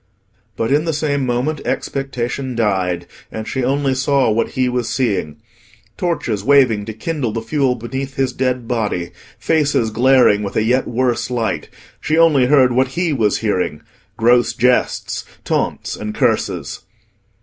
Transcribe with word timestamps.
But 0.57 0.71
in 0.71 0.85
the 0.85 0.93
same 0.95 1.27
moment 1.27 1.61
expectation 1.63 2.55
died, 2.55 3.05
and 3.31 3.47
she 3.47 3.63
only 3.63 3.93
saw 3.93 4.31
what 4.31 4.47
he 4.57 4.67
was 4.67 4.89
seeing—torches 4.89 6.43
waving 6.43 6.85
to 6.85 6.93
kindle 6.93 7.31
the 7.33 7.41
fuel 7.43 7.75
beneath 7.75 8.15
his 8.15 8.33
dead 8.33 8.67
body, 8.67 9.11
faces 9.37 9.91
glaring 9.91 10.41
with 10.41 10.55
a 10.55 10.63
yet 10.63 10.87
worse 10.87 11.29
light; 11.29 11.69
she 11.99 12.17
only 12.17 12.47
heard 12.47 12.71
what 12.71 12.87
he 12.87 13.13
was 13.13 13.41
hearing—gross 13.45 14.53
jests, 14.53 15.23
taunts, 15.45 15.95
and 15.95 16.15
curses. 16.15 16.79